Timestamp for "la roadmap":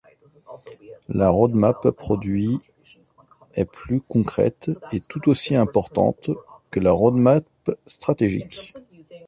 1.09-1.91, 6.79-7.45